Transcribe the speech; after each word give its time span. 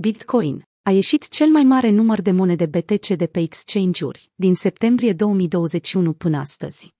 Bitcoin 0.00 0.68
a 0.82 0.90
ieșit 0.90 1.28
cel 1.28 1.48
mai 1.48 1.62
mare 1.62 1.90
număr 1.90 2.20
de 2.20 2.30
monede 2.30 2.66
BTC 2.66 3.06
de 3.06 3.26
pe 3.26 3.40
exchange-uri 3.40 4.30
din 4.34 4.54
septembrie 4.54 5.12
2021 5.12 6.12
până 6.12 6.38
astăzi. 6.38 6.94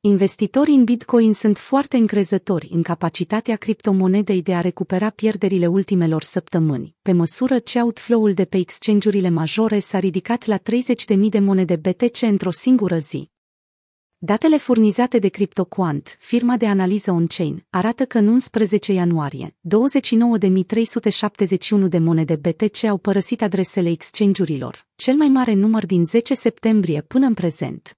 Investitorii 0.00 0.74
în 0.74 0.84
Bitcoin 0.84 1.32
sunt 1.32 1.58
foarte 1.58 1.96
încrezători 1.96 2.68
în 2.72 2.82
capacitatea 2.82 3.56
criptomonedei 3.56 4.42
de 4.42 4.54
a 4.54 4.60
recupera 4.60 5.10
pierderile 5.10 5.66
ultimelor 5.66 6.22
săptămâni, 6.22 6.94
pe 7.02 7.12
măsură 7.12 7.58
ce 7.58 7.80
outflow-ul 7.80 8.34
de 8.34 8.44
pe 8.44 8.56
exchange-urile 8.56 9.28
majore 9.28 9.78
s-a 9.78 9.98
ridicat 9.98 10.44
la 10.44 10.58
30.000 10.58 11.16
de 11.28 11.38
monede 11.38 11.76
BTC 11.76 12.22
într-o 12.22 12.50
singură 12.50 12.98
zi. 12.98 13.30
Datele 14.18 14.56
furnizate 14.56 15.18
de 15.18 15.28
CryptoQuant, 15.28 16.16
firma 16.20 16.56
de 16.56 16.66
analiză 16.66 17.10
on-chain, 17.10 17.66
arată 17.70 18.04
că 18.04 18.18
în 18.18 18.26
11 18.26 18.92
ianuarie, 18.92 19.56
29.371 21.84 21.88
de 21.88 21.98
monede 21.98 22.36
BTC 22.36 22.84
au 22.84 22.96
părăsit 22.96 23.42
adresele 23.42 23.90
exchange-urilor, 23.90 24.86
cel 24.94 25.14
mai 25.14 25.28
mare 25.28 25.54
număr 25.54 25.86
din 25.86 26.04
10 26.04 26.34
septembrie 26.34 27.00
până 27.00 27.26
în 27.26 27.34
prezent. 27.34 27.96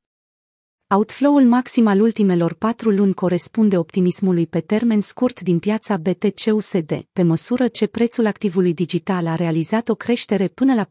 Outflow-ul 0.91 1.45
maxim 1.45 1.87
al 1.87 2.01
ultimelor 2.01 2.55
patru 2.55 2.91
luni 2.91 3.15
corespunde 3.15 3.78
optimismului 3.78 4.47
pe 4.47 4.60
termen 4.60 5.01
scurt 5.01 5.41
din 5.41 5.59
piața 5.59 5.97
BTC-USD, 5.97 7.06
pe 7.12 7.23
măsură 7.23 7.69
ce 7.69 7.87
prețul 7.87 8.27
activului 8.27 8.74
digital 8.74 9.27
a 9.27 9.34
realizat 9.34 9.88
o 9.88 9.95
creștere 9.95 10.48
până 10.48 10.74
la 10.74 10.88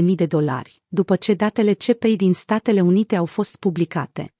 44.000 0.00 0.14
de 0.14 0.26
dolari, 0.26 0.82
după 0.88 1.16
ce 1.16 1.34
datele 1.34 1.72
CPI 1.72 2.16
din 2.16 2.32
Statele 2.32 2.80
Unite 2.80 3.16
au 3.16 3.24
fost 3.24 3.56
publicate. 3.56 4.34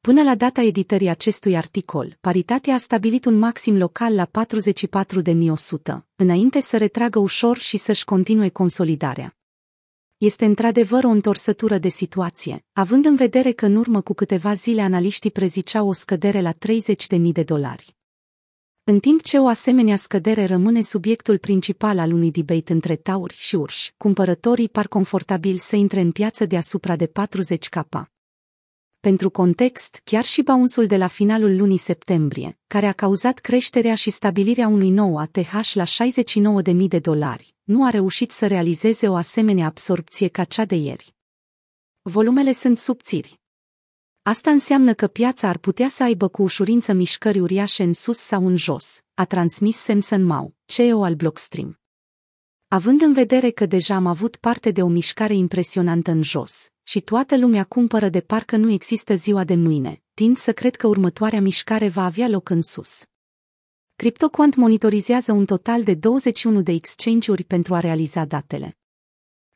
Până 0.00 0.22
la 0.22 0.34
data 0.34 0.62
editării 0.62 1.08
acestui 1.08 1.56
articol, 1.56 2.16
paritatea 2.20 2.74
a 2.74 2.78
stabilit 2.78 3.24
un 3.24 3.38
maxim 3.38 3.76
local 3.76 4.14
la 4.14 4.26
44.100, 4.26 5.98
înainte 6.14 6.60
să 6.60 6.76
retragă 6.76 7.18
ușor 7.18 7.56
și 7.58 7.76
să-și 7.76 8.04
continue 8.04 8.48
consolidarea. 8.48 9.36
Este 10.18 10.44
într-adevăr 10.44 11.04
o 11.04 11.08
întorsătură 11.08 11.78
de 11.78 11.88
situație, 11.88 12.64
având 12.72 13.04
în 13.04 13.16
vedere 13.16 13.52
că 13.52 13.66
în 13.66 13.76
urmă 13.76 14.00
cu 14.00 14.14
câteva 14.14 14.54
zile 14.54 14.80
analiștii 14.80 15.30
preziceau 15.30 15.88
o 15.88 15.92
scădere 15.92 16.40
la 16.40 16.52
30.000 16.52 17.20
de 17.32 17.42
dolari. 17.42 17.96
În 18.84 19.00
timp 19.00 19.22
ce 19.22 19.38
o 19.38 19.46
asemenea 19.46 19.96
scădere 19.96 20.44
rămâne 20.44 20.82
subiectul 20.82 21.38
principal 21.38 21.98
al 21.98 22.12
unui 22.12 22.30
debate 22.30 22.72
între 22.72 22.96
tauri 22.96 23.34
și 23.34 23.54
urși, 23.54 23.92
cumpărătorii 23.96 24.68
par 24.68 24.88
confortabil 24.88 25.56
să 25.56 25.76
intre 25.76 26.00
în 26.00 26.12
piață 26.12 26.46
deasupra 26.46 26.96
de 26.96 27.06
40 27.06 27.68
capa. 27.68 28.10
Pentru 29.00 29.30
context, 29.30 30.00
chiar 30.04 30.24
și 30.24 30.42
baunsul 30.42 30.86
de 30.86 30.96
la 30.96 31.06
finalul 31.06 31.56
lunii 31.56 31.78
septembrie, 31.78 32.58
care 32.66 32.86
a 32.86 32.92
cauzat 32.92 33.38
creșterea 33.38 33.94
și 33.94 34.10
stabilirea 34.10 34.68
unui 34.68 34.90
nou 34.90 35.18
ATH 35.18 35.72
la 35.72 35.84
69.000 35.84 36.74
de 36.88 36.98
dolari, 36.98 37.54
nu 37.62 37.84
a 37.84 37.90
reușit 37.90 38.30
să 38.30 38.46
realizeze 38.46 39.08
o 39.08 39.14
asemenea 39.14 39.66
absorpție 39.66 40.28
ca 40.28 40.44
cea 40.44 40.64
de 40.64 40.74
ieri. 40.74 41.14
Volumele 42.02 42.52
sunt 42.52 42.78
subțiri. 42.78 43.40
Asta 44.22 44.50
înseamnă 44.50 44.94
că 44.94 45.06
piața 45.06 45.48
ar 45.48 45.58
putea 45.58 45.88
să 45.88 46.02
aibă 46.02 46.28
cu 46.28 46.42
ușurință 46.42 46.92
mișcări 46.92 47.40
uriașe 47.40 47.82
în 47.82 47.92
sus 47.92 48.18
sau 48.18 48.46
în 48.46 48.56
jos, 48.56 49.00
a 49.14 49.24
transmis 49.24 49.76
Samson 49.76 50.24
Mau, 50.24 50.54
CEO 50.64 51.04
al 51.04 51.14
Blockstream. 51.14 51.78
Având 52.68 53.02
în 53.02 53.12
vedere 53.12 53.50
că 53.50 53.66
deja 53.66 53.94
am 53.94 54.06
avut 54.06 54.36
parte 54.36 54.70
de 54.70 54.82
o 54.82 54.86
mișcare 54.86 55.34
impresionantă 55.34 56.10
în 56.10 56.22
jos 56.22 56.68
și 56.82 57.00
toată 57.00 57.36
lumea 57.36 57.64
cumpără 57.64 58.08
de 58.08 58.20
parcă 58.20 58.56
nu 58.56 58.70
există 58.70 59.14
ziua 59.14 59.44
de 59.44 59.54
mâine, 59.54 60.02
tind 60.14 60.36
să 60.36 60.52
cred 60.52 60.76
că 60.76 60.86
următoarea 60.86 61.40
mișcare 61.40 61.88
va 61.88 62.04
avea 62.04 62.28
loc 62.28 62.48
în 62.48 62.62
sus. 62.62 63.04
CryptoQuant 63.96 64.54
monitorizează 64.54 65.32
un 65.32 65.44
total 65.44 65.82
de 65.82 65.94
21 65.94 66.62
de 66.62 66.72
exchange-uri 66.72 67.44
pentru 67.44 67.74
a 67.74 67.80
realiza 67.80 68.24
datele. 68.24 68.76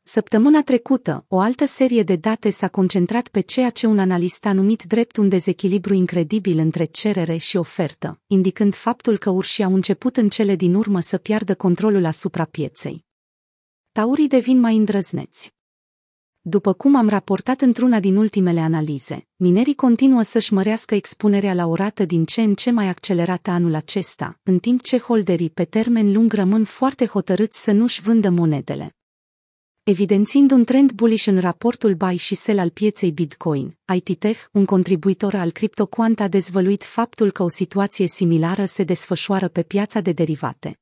Săptămâna 0.03 0.61
trecută, 0.61 1.25
o 1.27 1.39
altă 1.39 1.65
serie 1.65 2.03
de 2.03 2.15
date 2.15 2.49
s-a 2.49 2.67
concentrat 2.67 3.27
pe 3.27 3.39
ceea 3.39 3.69
ce 3.69 3.85
un 3.87 3.99
analist 3.99 4.45
a 4.45 4.53
numit 4.53 4.83
drept 4.83 5.17
un 5.17 5.29
dezechilibru 5.29 5.93
incredibil 5.93 6.57
între 6.57 6.85
cerere 6.85 7.37
și 7.37 7.57
ofertă, 7.57 8.21
indicând 8.27 8.73
faptul 8.73 9.17
că 9.17 9.29
urșii 9.29 9.63
au 9.63 9.73
început 9.73 10.17
în 10.17 10.29
cele 10.29 10.55
din 10.55 10.73
urmă 10.73 10.99
să 10.99 11.17
piardă 11.17 11.55
controlul 11.55 12.05
asupra 12.05 12.45
pieței. 12.45 13.09
Taurii 13.93 14.27
devin 14.27 14.59
mai 14.59 14.75
îndrăzneți. 14.75 15.53
După 16.41 16.73
cum 16.73 16.95
am 16.95 17.09
raportat 17.09 17.61
într-una 17.61 17.99
din 17.99 18.15
ultimele 18.15 18.59
analize, 18.59 19.27
minerii 19.35 19.75
continuă 19.75 20.21
să-și 20.21 20.53
mărească 20.53 20.95
expunerea 20.95 21.53
la 21.53 21.65
o 21.65 21.75
rată 21.75 22.05
din 22.05 22.25
ce 22.25 22.41
în 22.41 22.53
ce 22.53 22.71
mai 22.71 22.87
accelerată 22.87 23.49
anul 23.49 23.73
acesta, 23.73 24.39
în 24.43 24.59
timp 24.59 24.81
ce 24.81 24.99
holderii 24.99 25.49
pe 25.49 25.65
termen 25.65 26.11
lung 26.11 26.33
rămân 26.33 26.63
foarte 26.63 27.05
hotărâți 27.05 27.61
să 27.63 27.71
nu-și 27.71 28.01
vândă 28.01 28.29
monedele. 28.29 28.95
Evidențiind 29.83 30.51
un 30.51 30.63
trend 30.63 30.91
bullish 30.91 31.25
în 31.25 31.39
raportul 31.39 31.95
buy 31.95 32.15
și 32.15 32.35
sell 32.35 32.59
al 32.59 32.69
pieței 32.69 33.11
Bitcoin, 33.11 33.77
ITTech, 33.93 34.39
un 34.51 34.65
contribuitor 34.65 35.33
al 35.33 35.51
CryptoQuant 35.51 36.19
a 36.19 36.27
dezvăluit 36.27 36.83
faptul 36.83 37.31
că 37.31 37.43
o 37.43 37.49
situație 37.49 38.07
similară 38.07 38.65
se 38.65 38.83
desfășoară 38.83 39.47
pe 39.47 39.63
piața 39.63 39.99
de 39.99 40.11
derivate. 40.11 40.75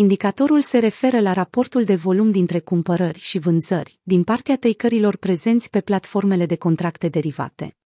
Indicatorul 0.00 0.60
se 0.60 0.78
referă 0.78 1.20
la 1.20 1.32
raportul 1.32 1.84
de 1.84 1.94
volum 1.94 2.30
dintre 2.30 2.60
cumpărări 2.60 3.18
și 3.18 3.38
vânzări 3.38 3.98
din 4.02 4.24
partea 4.24 4.56
tăicărilor 4.56 5.16
prezenți 5.16 5.70
pe 5.70 5.80
platformele 5.80 6.46
de 6.46 6.56
contracte 6.56 7.08
derivate. 7.08 7.76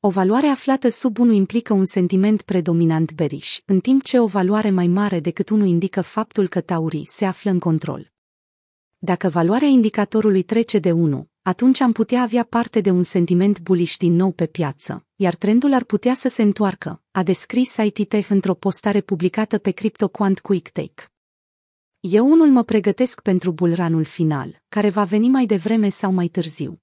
O 0.00 0.08
valoare 0.08 0.46
aflată 0.46 0.88
sub 0.88 1.18
1 1.18 1.32
implică 1.32 1.72
un 1.72 1.84
sentiment 1.84 2.42
predominant 2.42 3.12
bearish, 3.12 3.58
în 3.64 3.80
timp 3.80 4.02
ce 4.02 4.18
o 4.18 4.26
valoare 4.26 4.70
mai 4.70 4.86
mare 4.86 5.20
decât 5.20 5.48
1 5.48 5.64
indică 5.64 6.00
faptul 6.00 6.48
că 6.48 6.60
taurii 6.60 7.06
se 7.08 7.24
află 7.24 7.50
în 7.50 7.58
control. 7.58 8.12
Dacă 8.98 9.28
valoarea 9.28 9.68
indicatorului 9.68 10.42
trece 10.42 10.78
de 10.78 10.92
1, 10.92 11.28
atunci 11.42 11.80
am 11.80 11.92
putea 11.92 12.22
avea 12.22 12.44
parte 12.44 12.80
de 12.80 12.90
un 12.90 13.02
sentiment 13.02 13.60
bullish 13.60 13.96
din 13.96 14.14
nou 14.14 14.32
pe 14.32 14.46
piață, 14.46 15.06
iar 15.16 15.34
trendul 15.34 15.72
ar 15.72 15.84
putea 15.84 16.14
să 16.14 16.28
se 16.28 16.42
întoarcă, 16.42 17.02
a 17.10 17.22
descris 17.22 17.76
ITTech 17.76 18.30
într-o 18.30 18.54
postare 18.54 19.00
publicată 19.00 19.58
pe 19.58 19.70
CryptoQuant 19.70 20.40
QuickTake. 20.40 21.11
Eu 22.04 22.30
unul 22.30 22.50
mă 22.50 22.62
pregătesc 22.62 23.20
pentru 23.20 23.52
bulranul 23.52 24.04
final, 24.04 24.62
care 24.68 24.90
va 24.90 25.04
veni 25.04 25.28
mai 25.28 25.46
devreme 25.46 25.88
sau 25.88 26.12
mai 26.12 26.28
târziu. 26.28 26.81